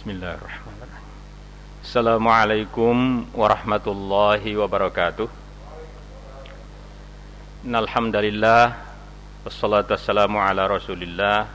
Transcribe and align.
Bismillahirrahmanirrahim. 0.00 1.08
Assalamualaikum 1.84 3.28
warahmatullahi 3.36 4.56
wabarakatuh. 4.56 5.28
Alhamdulillah 7.68 8.80
wassalatu 9.44 9.92
wassalamu 9.92 10.40
ala 10.40 10.64
Rasulillah 10.72 11.52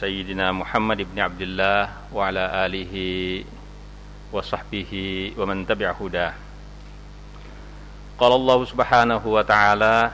Sayyidina 0.00 0.48
Muhammad 0.48 1.04
ibn 1.04 1.12
Abdullah 1.20 2.08
wa 2.08 2.24
ala 2.24 2.64
alihi 2.64 3.44
wa 4.32 4.40
sahbihi 4.40 5.36
wa 5.36 5.44
man 5.44 5.68
tabi'a 5.68 5.92
huda. 5.92 6.32
Qala 8.16 8.32
Allah 8.32 8.58
Subhanahu 8.64 9.28
wa 9.28 9.44
ta'ala 9.44 10.08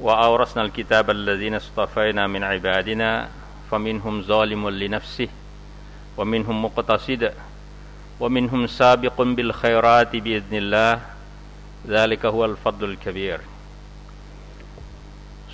wa 0.00 0.24
awrasna 0.24 0.64
al-kitaba 0.64 1.12
alladhina 1.12 1.60
istafaina 1.60 2.24
min 2.32 2.40
ibadina 2.40 3.43
wa 6.14 6.24
minhum 6.28 6.56
muqtasid 6.68 7.32
wa 8.20 8.28
minhum 8.30 8.68
sabiqun 8.70 9.34
bil 9.34 9.50
khairati 9.50 10.20
bi 10.22 10.38
idznillah 10.38 11.02
dzalika 11.84 12.30
huwal 12.30 12.56
fadlul 12.56 12.96
kabir 12.96 13.42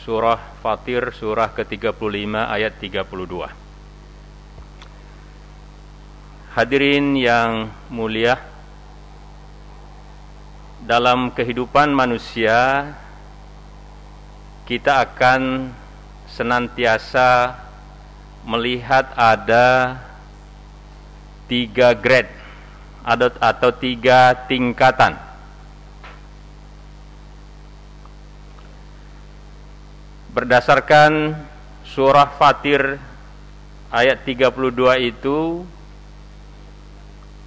Surah 0.00 0.40
Fatir 0.64 1.12
surah 1.12 1.52
ke-35 1.52 2.32
ayat 2.32 2.72
32 2.80 3.52
Hadirin 6.56 7.20
yang 7.20 7.68
mulia 7.92 8.40
dalam 10.80 11.28
kehidupan 11.36 11.92
manusia 11.92 12.90
kita 14.64 15.04
akan 15.04 15.68
senantiasa 16.32 17.52
melihat 18.44 19.12
ada 19.16 20.00
tiga 21.50 21.92
grade 21.92 22.30
atau 23.40 23.70
tiga 23.74 24.34
tingkatan. 24.46 25.16
Berdasarkan 30.30 31.34
surah 31.82 32.30
Fatir 32.38 33.02
ayat 33.90 34.22
32 34.22 35.10
itu 35.10 35.66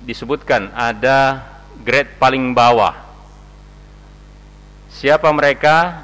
disebutkan 0.03 0.67
ada 0.75 1.47
grade 1.79 2.19
paling 2.19 2.51
bawah. 2.51 2.91
Siapa 4.91 5.31
mereka? 5.31 6.03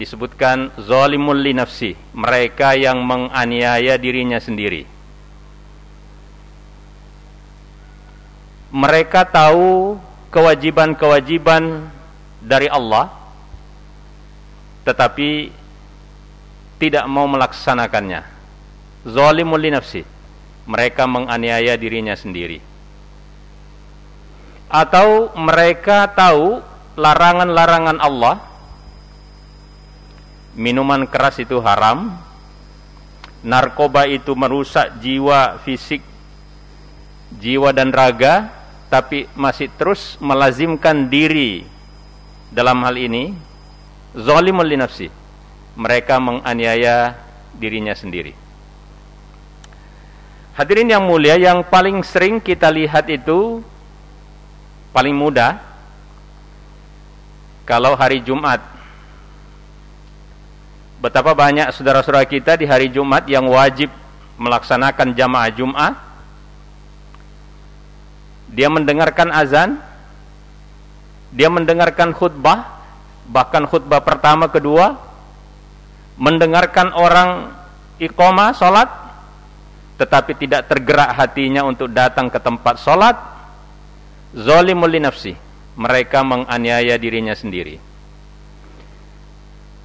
Disebutkan 0.00 0.72
zalimul 0.80 1.36
li 1.36 1.52
nafsi, 1.52 1.92
mereka 2.16 2.72
yang 2.72 3.04
menganiaya 3.04 4.00
dirinya 4.00 4.40
sendiri. 4.40 4.88
Mereka 8.72 9.28
tahu 9.28 10.00
kewajiban-kewajiban 10.32 11.92
dari 12.40 12.72
Allah 12.72 13.12
tetapi 14.88 15.52
tidak 16.80 17.04
mau 17.04 17.28
melaksanakannya. 17.28 18.24
Zalimul 19.04 19.60
li 19.60 19.68
nafsi, 19.68 20.00
mereka 20.64 21.04
menganiaya 21.04 21.76
dirinya 21.76 22.16
sendiri. 22.16 22.64
Atau 24.72 25.34
mereka 25.36 26.08
tahu 26.08 26.64
larangan-larangan 26.96 28.00
Allah 28.00 28.49
minuman 30.54 31.06
keras 31.06 31.38
itu 31.38 31.58
haram, 31.62 32.14
narkoba 33.40 34.06
itu 34.06 34.34
merusak 34.34 34.98
jiwa 34.98 35.60
fisik, 35.62 36.02
jiwa 37.38 37.70
dan 37.70 37.94
raga, 37.94 38.50
tapi 38.90 39.30
masih 39.38 39.70
terus 39.78 40.18
melazimkan 40.18 41.06
diri 41.06 41.62
dalam 42.50 42.82
hal 42.82 42.98
ini, 42.98 43.34
zalimul 44.14 44.66
li. 44.66 44.78
Mereka 45.70 46.18
menganiaya 46.18 47.14
dirinya 47.54 47.94
sendiri. 47.94 48.34
Hadirin 50.58 50.92
yang 50.92 51.06
mulia, 51.06 51.38
yang 51.38 51.64
paling 51.64 52.02
sering 52.02 52.42
kita 52.42 52.68
lihat 52.68 53.06
itu 53.08 53.62
paling 54.90 55.14
mudah 55.14 55.62
kalau 57.62 57.94
hari 57.94 58.18
Jumat 58.18 58.58
Betapa 61.00 61.32
banyak 61.32 61.72
saudara-saudara 61.72 62.28
kita 62.28 62.60
di 62.60 62.68
hari 62.68 62.92
Jumat 62.92 63.24
yang 63.24 63.48
wajib 63.48 63.88
melaksanakan 64.36 65.16
jamaah 65.16 65.48
Jumat. 65.48 65.94
Dia 68.52 68.68
mendengarkan 68.68 69.32
azan, 69.32 69.80
dia 71.32 71.48
mendengarkan 71.48 72.12
khutbah, 72.12 72.84
bahkan 73.24 73.64
khutbah 73.64 74.04
pertama 74.04 74.52
kedua, 74.52 75.00
mendengarkan 76.20 76.92
orang 76.92 77.56
iqamah 77.96 78.52
salat 78.52 78.92
tetapi 79.96 80.32
tidak 80.36 80.68
tergerak 80.68 81.16
hatinya 81.16 81.64
untuk 81.64 81.88
datang 81.92 82.28
ke 82.28 82.36
tempat 82.36 82.76
salat. 82.76 83.16
Zalimul 84.36 85.00
nafsi, 85.00 85.32
mereka 85.80 86.20
menganiaya 86.20 87.00
dirinya 87.00 87.32
sendiri 87.32 87.89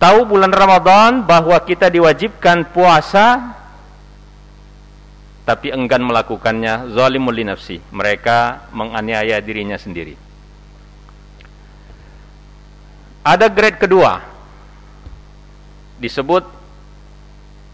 tahu 0.05 0.37
bulan 0.37 0.53
Ramadan 0.53 1.25
bahwa 1.25 1.57
kita 1.65 1.89
diwajibkan 1.89 2.69
puasa 2.69 3.57
tapi 5.49 5.73
enggan 5.73 6.05
melakukannya 6.05 6.93
zalimul 6.93 7.33
nafsi 7.41 7.81
mereka 7.89 8.69
menganiaya 8.69 9.41
dirinya 9.41 9.81
sendiri. 9.81 10.13
Ada 13.25 13.49
grade 13.49 13.81
kedua. 13.81 14.21
Disebut 15.97 16.45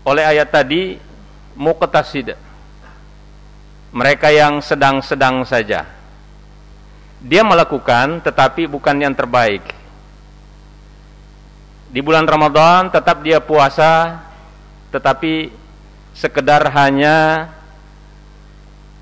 oleh 0.08 0.24
ayat 0.24 0.48
tadi 0.48 0.96
muqtasid. 1.60 2.32
Mereka 3.92 4.32
yang 4.32 4.64
sedang-sedang 4.64 5.44
saja. 5.44 5.84
Dia 7.20 7.44
melakukan 7.44 8.24
tetapi 8.24 8.72
bukan 8.72 9.04
yang 9.04 9.12
terbaik 9.12 9.81
di 11.92 12.00
bulan 12.00 12.24
Ramadan 12.24 12.88
tetap 12.88 13.20
dia 13.20 13.44
puasa 13.44 14.24
tetapi 14.96 15.52
sekedar 16.16 16.64
hanya 16.72 17.52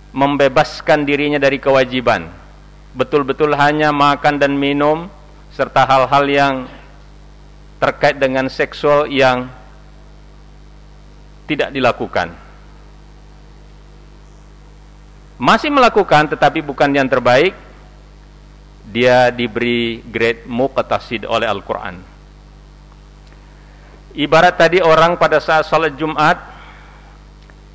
membebaskan 0.10 1.06
dirinya 1.06 1.38
dari 1.38 1.62
kewajiban. 1.62 2.34
Betul-betul 2.98 3.54
hanya 3.54 3.94
makan 3.94 4.42
dan 4.42 4.58
minum 4.58 5.06
serta 5.54 5.86
hal-hal 5.86 6.26
yang 6.26 6.54
terkait 7.78 8.18
dengan 8.18 8.50
seksual 8.50 9.06
yang 9.06 9.46
tidak 11.46 11.70
dilakukan. 11.70 12.34
Masih 15.38 15.70
melakukan 15.70 16.26
tetapi 16.34 16.66
bukan 16.66 16.90
yang 16.90 17.06
terbaik 17.06 17.54
dia 18.90 19.30
diberi 19.30 20.02
grade 20.02 20.50
muqtasid 20.50 21.30
oleh 21.30 21.46
Al-Quran 21.46 22.19
Ibarat 24.18 24.58
tadi 24.58 24.82
orang 24.82 25.22
pada 25.22 25.38
saat 25.38 25.70
salat 25.70 25.94
Jumat 25.94 26.42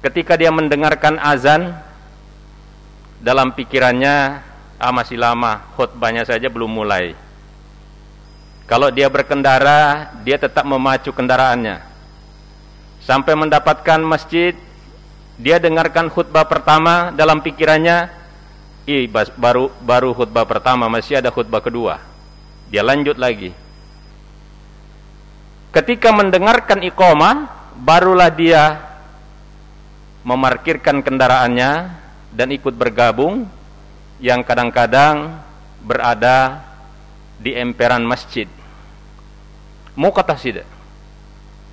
ketika 0.03 0.35
dia 0.35 0.51
mendengarkan 0.51 1.15
azan 1.23 1.71
dalam 3.23 3.55
pikirannya 3.55 4.43
ah 4.75 4.91
masih 4.91 5.15
lama 5.15 5.63
khutbahnya 5.79 6.27
saja 6.27 6.51
belum 6.51 6.69
mulai. 6.69 7.15
Kalau 8.67 8.91
dia 8.91 9.07
berkendara, 9.07 10.11
dia 10.25 10.41
tetap 10.41 10.65
memacu 10.65 11.13
kendaraannya. 11.13 11.85
Sampai 13.05 13.37
mendapatkan 13.37 14.01
masjid, 14.01 14.57
dia 15.37 15.61
dengarkan 15.61 16.09
khutbah 16.09 16.49
pertama 16.49 17.13
dalam 17.13 17.45
pikirannya, 17.45 18.09
ih 18.89 19.05
baru 19.37 19.69
baru 19.85 20.17
khutbah 20.17 20.49
pertama, 20.49 20.89
masih 20.89 21.21
ada 21.21 21.29
khutbah 21.29 21.61
kedua. 21.61 22.01
Dia 22.73 22.81
lanjut 22.81 23.21
lagi 23.21 23.64
Ketika 25.75 26.15
mendengarkan 26.15 26.87
iqamah, 26.87 27.51
barulah 27.75 28.31
dia 28.31 28.79
memarkirkan 30.23 31.03
kendaraannya 31.03 31.91
dan 32.31 32.49
ikut 32.55 32.79
bergabung 32.79 33.51
yang 34.23 34.47
kadang-kadang 34.47 35.35
berada 35.83 36.63
di 37.43 37.59
emperan 37.59 38.07
masjid. 38.07 38.47
Muqtasid. 39.99 40.63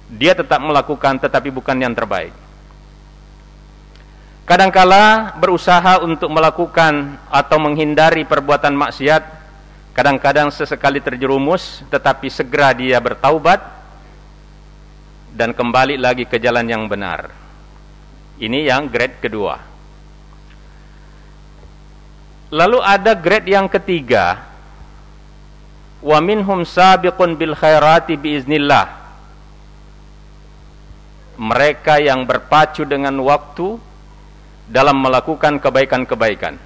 Dia 0.10 0.34
tetap 0.34 0.58
melakukan 0.66 1.22
tetapi 1.22 1.54
bukan 1.54 1.78
yang 1.78 1.94
terbaik. 1.94 2.34
Kadangkala 4.50 5.38
berusaha 5.38 6.02
untuk 6.02 6.34
melakukan 6.34 7.22
atau 7.30 7.62
menghindari 7.62 8.26
perbuatan 8.26 8.74
maksiat, 8.74 9.24
kadang-kadang 9.94 10.50
sesekali 10.50 10.98
terjerumus 10.98 11.86
tetapi 11.94 12.34
segera 12.34 12.74
dia 12.74 12.98
bertaubat 12.98 13.81
dan 15.32 15.56
kembali 15.56 15.96
lagi 15.96 16.28
ke 16.28 16.38
jalan 16.38 16.68
yang 16.68 16.84
benar. 16.92 17.32
Ini 18.42 18.68
yang 18.68 18.92
grade 18.92 19.24
kedua. 19.24 19.56
Lalu 22.52 22.80
ada 22.84 23.16
grade 23.16 23.48
yang 23.48 23.72
ketiga. 23.72 24.44
Wa 26.04 26.20
minhum 26.20 26.68
sabiqun 26.68 27.40
bil 27.40 27.56
khairati 27.56 28.20
biiznillah. 28.20 29.00
Mereka 31.40 32.04
yang 32.04 32.28
berpacu 32.28 32.84
dengan 32.84 33.16
waktu 33.24 33.80
dalam 34.68 35.00
melakukan 35.00 35.64
kebaikan-kebaikan. 35.64 36.60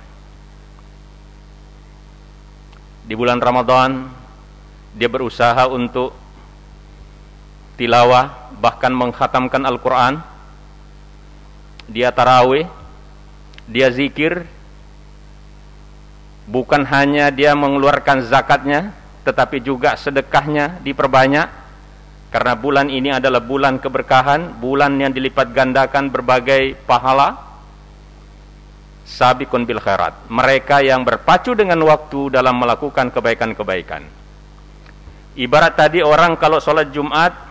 Di 3.06 3.14
bulan 3.14 3.38
Ramadan 3.38 4.10
dia 4.98 5.06
berusaha 5.06 5.70
untuk 5.70 6.18
tilawah 7.78 8.45
bahkan 8.60 8.92
menghatamkan 8.96 9.64
Al-Qur'an 9.68 10.24
dia 11.86 12.10
tarawih, 12.10 12.66
dia 13.70 13.94
zikir, 13.94 14.46
bukan 16.50 16.82
hanya 16.86 17.30
dia 17.30 17.54
mengeluarkan 17.54 18.26
zakatnya, 18.26 18.90
tetapi 19.22 19.62
juga 19.62 19.94
sedekahnya 19.94 20.82
diperbanyak, 20.82 21.46
karena 22.34 22.54
bulan 22.58 22.90
ini 22.90 23.14
adalah 23.14 23.42
bulan 23.42 23.78
keberkahan, 23.78 24.58
bulan 24.58 24.98
yang 24.98 25.14
dilipat 25.14 25.54
gandakan 25.54 26.10
berbagai 26.10 26.74
pahala, 26.90 27.38
sabikun 29.06 29.70
bil 29.70 29.78
khairat. 29.78 30.26
Mereka 30.26 30.82
yang 30.82 31.06
berpacu 31.06 31.54
dengan 31.54 31.78
waktu 31.86 32.34
dalam 32.34 32.58
melakukan 32.58 33.14
kebaikan-kebaikan. 33.14 34.02
Ibarat 35.38 35.74
tadi 35.78 36.02
orang 36.02 36.34
kalau 36.40 36.58
sholat 36.58 36.90
Jumat, 36.90 37.45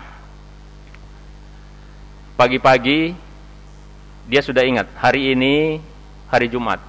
pagi-pagi 2.34 3.14
dia 4.26 4.40
sudah 4.42 4.66
ingat 4.66 4.90
hari 4.98 5.36
ini 5.36 5.78
hari 6.26 6.50
Jumat. 6.50 6.82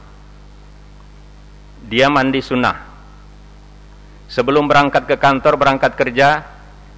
Dia 1.86 2.10
mandi 2.10 2.42
sunnah. 2.42 2.82
Sebelum 4.26 4.66
berangkat 4.66 5.06
ke 5.06 5.16
kantor, 5.22 5.54
berangkat 5.54 5.94
kerja, 5.94 6.42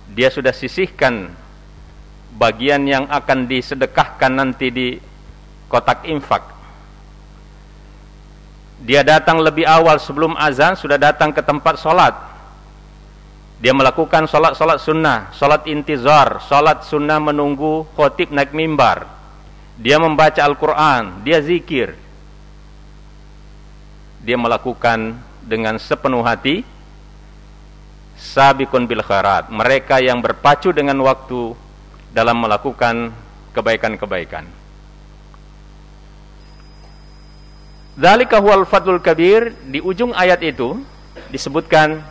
dia 0.08 0.30
sudah 0.32 0.56
sisihkan 0.56 1.28
bagian 2.40 2.88
yang 2.88 3.04
akan 3.12 3.52
disedekahkan 3.52 4.32
nanti 4.32 4.72
di 4.72 4.88
kotak 5.68 6.08
infak. 6.08 6.56
Dia 8.80 9.04
datang 9.04 9.44
lebih 9.44 9.68
awal 9.68 10.00
sebelum 10.00 10.38
azan, 10.40 10.80
sudah 10.80 10.96
datang 10.96 11.36
ke 11.36 11.44
tempat 11.44 11.82
sholat. 11.82 12.16
Dia 13.58 13.74
melakukan 13.74 14.30
sholat-sholat 14.30 14.78
sunnah, 14.78 15.34
sholat 15.34 15.66
intizar, 15.66 16.38
sholat 16.46 16.86
sunnah 16.86 17.18
menunggu 17.18 17.90
khotib 17.98 18.30
naik 18.30 18.54
mimbar. 18.54 19.10
Dia 19.82 19.98
membaca 19.98 20.42
Al-Quran, 20.42 21.22
dia 21.26 21.42
zikir, 21.42 21.98
dia 24.22 24.38
melakukan 24.38 25.18
dengan 25.42 25.78
sepenuh 25.82 26.22
hati, 26.26 26.66
sabikun 28.18 28.90
bil 28.90 29.06
khairat, 29.06 29.50
mereka 29.54 30.02
yang 30.02 30.22
berpacu 30.22 30.74
dengan 30.74 30.98
waktu 31.06 31.54
dalam 32.14 32.42
melakukan 32.42 33.14
kebaikan-kebaikan. 33.54 34.46
Dzalika 37.98 38.38
huwal 38.38 38.70
fadlul 38.70 39.02
kabir. 39.02 39.58
Di 39.66 39.82
ujung 39.82 40.14
ayat 40.14 40.46
itu 40.46 40.78
disebutkan 41.34 42.06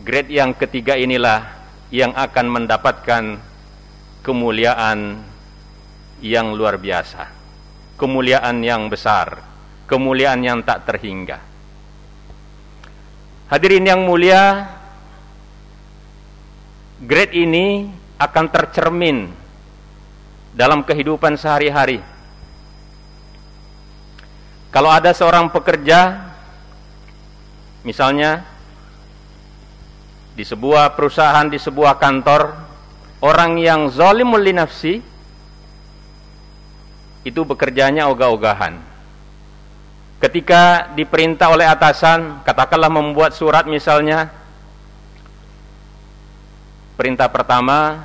grade 0.00 0.32
yang 0.32 0.56
ketiga 0.56 0.96
inilah 0.96 1.44
yang 1.92 2.16
akan 2.16 2.46
mendapatkan 2.48 3.36
kemuliaan 4.24 5.20
yang 6.20 6.52
luar 6.56 6.76
biasa, 6.76 7.28
kemuliaan 7.96 8.60
yang 8.64 8.88
besar, 8.88 9.44
kemuliaan 9.88 10.40
yang 10.40 10.60
tak 10.64 10.88
terhingga. 10.88 11.40
Hadirin 13.50 13.88
yang 13.88 14.06
mulia, 14.06 14.68
grade 17.02 17.34
ini 17.34 17.90
akan 18.20 18.46
tercermin 18.52 19.32
dalam 20.54 20.86
kehidupan 20.86 21.34
sehari-hari. 21.34 21.98
Kalau 24.70 24.86
ada 24.86 25.10
seorang 25.10 25.50
pekerja, 25.50 26.30
misalnya 27.82 28.49
di 30.34 30.44
sebuah 30.46 30.94
perusahaan, 30.94 31.46
di 31.50 31.58
sebuah 31.58 31.98
kantor, 31.98 32.54
orang 33.20 33.60
yang 33.60 33.90
zalimul 33.92 34.40
itu 37.20 37.40
bekerjanya 37.44 38.08
ogah-ogahan. 38.08 38.80
Ketika 40.20 40.92
diperintah 40.92 41.48
oleh 41.48 41.64
atasan, 41.64 42.44
katakanlah 42.44 42.92
membuat 42.92 43.32
surat 43.32 43.64
misalnya, 43.64 44.28
perintah 46.96 47.28
pertama 47.32 48.04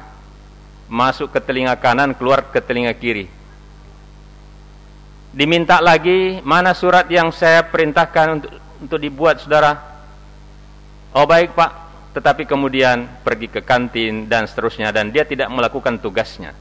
masuk 0.87 1.27
ke 1.31 1.39
telinga 1.43 1.75
kanan, 1.75 2.15
keluar 2.15 2.39
ke 2.47 2.59
telinga 2.63 2.95
kiri. 2.95 3.27
Diminta 5.35 5.83
lagi, 5.83 6.39
mana 6.47 6.71
surat 6.71 7.11
yang 7.11 7.27
saya 7.35 7.59
perintahkan 7.67 8.27
untuk, 8.39 8.51
untuk 8.79 8.99
dibuat 9.03 9.43
saudara? 9.43 9.75
Oh 11.11 11.27
baik 11.27 11.51
pak, 11.51 11.84
tetapi 12.15 12.47
kemudian 12.47 13.11
pergi 13.27 13.51
ke 13.51 13.59
kantin 13.59 14.31
dan 14.31 14.47
seterusnya 14.47 14.95
dan 14.95 15.11
dia 15.11 15.27
tidak 15.27 15.51
melakukan 15.51 15.99
tugasnya. 15.99 16.55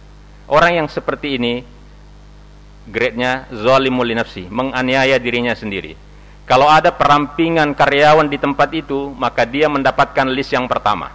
Orang 0.51 0.75
yang 0.75 0.89
seperti 0.91 1.39
ini 1.39 1.62
grade-nya 2.91 3.47
zalimul 3.55 4.11
nafsi, 4.11 4.51
menganiaya 4.51 5.15
dirinya 5.23 5.55
sendiri. 5.55 5.95
Kalau 6.45 6.67
ada 6.69 6.91
perampingan 6.91 7.73
karyawan 7.73 8.29
di 8.29 8.37
tempat 8.37 8.69
itu, 8.75 9.15
maka 9.15 9.49
dia 9.49 9.71
mendapatkan 9.71 10.29
list 10.29 10.53
yang 10.53 10.69
pertama. 10.69 11.09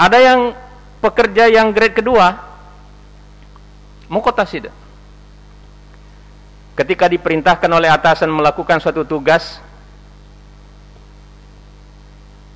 Ada 0.00 0.18
yang 0.18 0.40
pekerja 0.98 1.46
yang 1.46 1.70
grade 1.70 2.00
kedua, 2.00 2.34
mukotasida. 4.10 4.74
Ketika 6.72 7.04
diperintahkan 7.04 7.68
oleh 7.68 7.92
atasan 7.92 8.32
melakukan 8.32 8.80
suatu 8.80 9.04
tugas, 9.04 9.60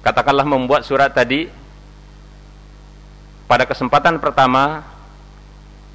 katakanlah 0.00 0.48
membuat 0.48 0.88
surat 0.88 1.12
tadi, 1.12 1.52
pada 3.44 3.68
kesempatan 3.68 4.16
pertama 4.16 4.80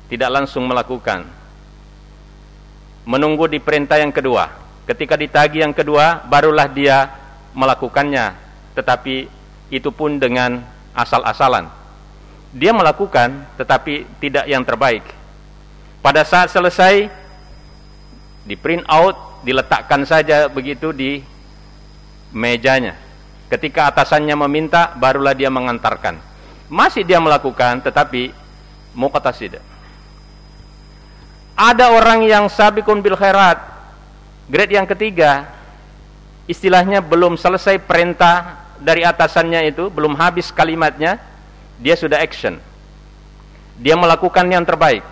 tidak 0.05 0.29
langsung 0.29 0.69
melakukan. 0.69 1.25
Menunggu 3.09 3.49
di 3.49 3.57
perintah 3.57 3.97
yang 3.97 4.13
kedua. 4.13 4.53
Ketika 4.85 5.17
ditagi 5.17 5.65
yang 5.65 5.73
kedua, 5.73 6.21
barulah 6.29 6.69
dia 6.69 7.09
melakukannya. 7.57 8.37
Tetapi 8.77 9.25
itu 9.73 9.89
pun 9.89 10.21
dengan 10.21 10.61
asal-asalan. 10.93 11.71
Dia 12.53 12.69
melakukan, 12.75 13.47
tetapi 13.57 14.05
tidak 14.19 14.45
yang 14.45 14.61
terbaik. 14.61 15.01
Pada 16.03 16.21
saat 16.27 16.51
selesai, 16.51 17.20
di 18.51 18.59
print 18.59 18.83
out, 18.91 19.39
diletakkan 19.47 20.03
saja 20.03 20.51
begitu 20.51 20.91
di 20.91 21.23
mejanya. 22.35 22.99
Ketika 23.47 23.87
atasannya 23.87 24.35
meminta, 24.35 24.91
barulah 24.99 25.31
dia 25.31 25.47
mengantarkan 25.47 26.31
masih 26.71 27.03
dia 27.03 27.19
melakukan 27.19 27.83
tetapi 27.83 28.31
muqtasid. 28.95 29.59
Ada 31.59 31.91
orang 31.91 32.23
yang 32.23 32.47
sabikun 32.47 33.03
bil 33.03 33.19
khairat. 33.19 33.59
Grade 34.47 34.79
yang 34.79 34.87
ketiga 34.87 35.51
istilahnya 36.47 37.03
belum 37.03 37.35
selesai 37.35 37.75
perintah 37.83 38.63
dari 38.79 39.03
atasannya 39.03 39.67
itu, 39.67 39.91
belum 39.91 40.15
habis 40.15 40.49
kalimatnya, 40.49 41.19
dia 41.77 41.93
sudah 41.93 42.23
action. 42.23 42.57
Dia 43.77 43.99
melakukan 43.99 44.47
yang 44.47 44.63
terbaik. 44.63 45.03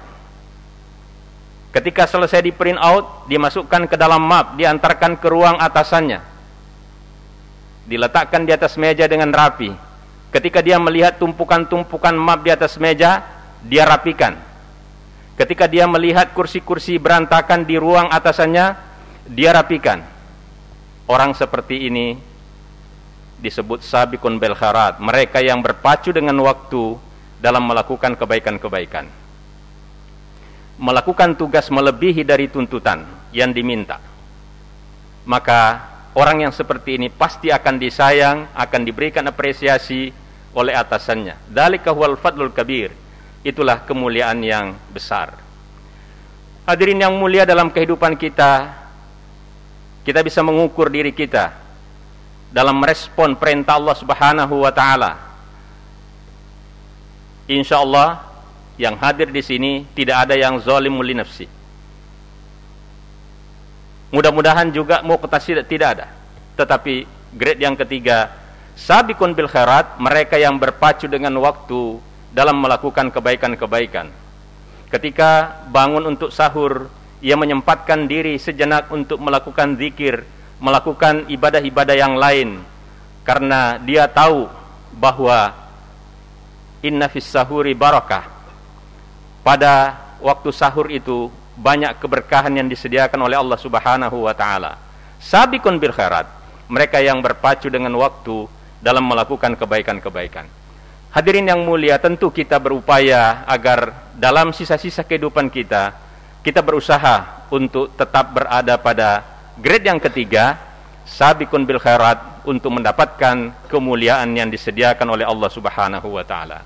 Ketika 1.69 2.09
selesai 2.09 2.41
di 2.41 2.49
print 2.49 2.81
out, 2.81 3.29
dimasukkan 3.29 3.85
ke 3.85 3.95
dalam 3.95 4.25
map, 4.25 4.57
diantarkan 4.57 5.21
ke 5.21 5.27
ruang 5.29 5.61
atasannya. 5.61 6.21
Diletakkan 7.85 8.45
di 8.45 8.51
atas 8.53 8.77
meja 8.77 9.05
dengan 9.05 9.29
rapi 9.33 9.89
Ketika 10.29 10.61
dia 10.61 10.77
melihat 10.77 11.17
tumpukan-tumpukan 11.17 12.13
map 12.13 12.45
di 12.45 12.53
atas 12.53 12.77
meja, 12.77 13.25
dia 13.65 13.81
rapikan. 13.81 14.37
Ketika 15.33 15.65
dia 15.65 15.89
melihat 15.89 16.29
kursi-kursi 16.37 17.01
berantakan 17.01 17.65
di 17.65 17.81
ruang 17.81 18.13
atasannya, 18.13 18.77
dia 19.25 19.49
rapikan. 19.49 20.05
Orang 21.09 21.33
seperti 21.33 21.89
ini 21.89 22.13
disebut 23.41 23.81
sabikun 23.81 24.37
bel 24.37 24.53
kharat, 24.53 25.01
mereka 25.01 25.41
yang 25.41 25.65
berpacu 25.65 26.13
dengan 26.13 26.37
waktu 26.45 26.93
dalam 27.41 27.65
melakukan 27.65 28.13
kebaikan-kebaikan. 28.13 29.09
Melakukan 30.79 31.35
tugas 31.35 31.67
melebihi 31.67 32.23
dari 32.23 32.47
tuntutan 32.47 33.03
yang 33.35 33.51
diminta. 33.51 33.99
Maka 35.27 35.83
orang 36.15 36.47
yang 36.47 36.53
seperti 36.55 36.95
ini 36.95 37.11
pasti 37.11 37.51
akan 37.51 37.75
disayang, 37.75 38.47
akan 38.55 38.81
diberikan 38.87 39.27
apresiasi 39.27 40.09
oleh 40.55 40.73
atasannya. 40.73 41.35
Dzalika 41.51 41.91
huwal 41.91 42.15
fadlul 42.15 42.55
kabir. 42.55 42.95
Itulah 43.43 43.83
kemuliaan 43.83 44.39
yang 44.39 44.75
besar. 44.91 45.35
Hadirin 46.63 47.01
yang 47.01 47.15
mulia 47.15 47.43
dalam 47.43 47.71
kehidupan 47.73 48.15
kita, 48.19 48.71
kita 50.05 50.19
bisa 50.23 50.39
mengukur 50.45 50.87
diri 50.91 51.11
kita 51.11 51.53
dalam 52.49 52.77
merespon 52.81 53.37
perintah 53.37 53.77
Allah 53.77 53.95
Subhanahu 53.97 54.65
wa 54.65 54.71
taala. 54.73 55.17
Insyaallah 57.49 58.28
yang 58.79 58.95
hadir 58.95 59.27
di 59.27 59.43
sini 59.43 59.83
tidak 59.91 60.25
ada 60.25 60.39
yang 60.39 60.55
zalimul 60.63 61.03
li 61.03 61.11
nafsi. 61.11 61.45
Mudah-mudahan 64.09 64.71
juga 64.71 65.03
mau 65.03 65.19
ketasi 65.19 65.59
tidak 65.67 65.89
ada. 65.99 66.07
Tetapi 66.55 67.05
grade 67.35 67.61
yang 67.61 67.75
ketiga, 67.75 68.31
sabiqun 68.79 69.35
bil 69.35 69.51
khairat, 69.51 69.99
mereka 69.99 70.39
yang 70.39 70.55
berpacu 70.55 71.05
dengan 71.11 71.35
waktu 71.43 71.99
dalam 72.31 72.57
melakukan 72.57 73.11
kebaikan-kebaikan. 73.11 74.09
Ketika 74.89 75.61
bangun 75.69 76.15
untuk 76.15 76.33
sahur, 76.33 76.89
ia 77.21 77.35
menyempatkan 77.35 78.07
diri 78.09 78.39
sejenak 78.39 78.89
untuk 78.89 79.21
melakukan 79.21 79.75
zikir, 79.77 80.23
melakukan 80.57 81.27
ibadah-ibadah 81.29 81.95
yang 81.99 82.15
lain 82.17 82.63
karena 83.27 83.77
dia 83.77 84.09
tahu 84.09 84.49
bahwa 84.95 85.53
inna 86.81 87.05
fis 87.11 87.27
sahuri 87.27 87.77
barakah. 87.77 88.38
Pada 89.39 89.95
waktu 90.19 90.49
sahur 90.51 90.91
itu 90.91 91.31
banyak 91.59 91.99
keberkahan 91.99 92.55
yang 92.55 92.67
disediakan 92.67 93.19
oleh 93.19 93.35
Allah 93.35 93.59
Subhanahu 93.59 94.27
wa 94.27 94.33
taala. 94.35 94.79
Sabiqun 95.19 95.79
bil 95.79 95.91
khairat, 95.91 96.27
mereka 96.71 97.03
yang 97.03 97.19
berpacu 97.19 97.67
dengan 97.67 97.91
waktu 97.99 98.47
dalam 98.79 99.03
melakukan 99.03 99.59
kebaikan-kebaikan. 99.59 100.47
Hadirin 101.09 101.49
yang 101.49 101.65
mulia, 101.65 101.97
tentu 101.97 102.29
kita 102.31 102.61
berupaya 102.61 103.43
agar 103.49 104.11
dalam 104.15 104.55
sisa-sisa 104.55 105.03
kehidupan 105.03 105.49
kita, 105.49 105.97
kita 106.45 106.63
berusaha 106.63 107.47
untuk 107.51 107.91
tetap 107.97 108.31
berada 108.31 108.77
pada 108.77 109.25
grade 109.57 109.89
yang 109.89 109.99
ketiga, 109.99 110.55
sabikun 111.03 111.65
bil 111.65 111.81
khairat 111.81 112.45
untuk 112.45 112.71
mendapatkan 112.77 113.51
kemuliaan 113.67 114.31
yang 114.37 114.47
disediakan 114.47 115.17
oleh 115.19 115.25
Allah 115.25 115.49
Subhanahu 115.51 116.15
wa 116.15 116.23
taala. 116.23 116.63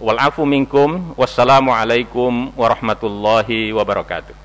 Wal 0.00 0.16
afu 0.16 0.48
minkum 0.48 1.12
wassalamu 1.12 1.76
alaikum 1.76 2.56
warahmatullahi 2.56 3.68
wabarakatuh. 3.68 4.39